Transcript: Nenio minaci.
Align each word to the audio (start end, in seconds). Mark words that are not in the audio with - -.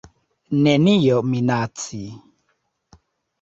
Nenio 0.67 1.19
minaci. 1.33 2.01